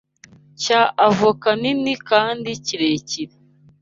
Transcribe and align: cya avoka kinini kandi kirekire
cya 0.61 0.81
avoka 1.07 1.49
kinini 1.53 1.93
kandi 2.09 2.49
kirekire 2.65 3.33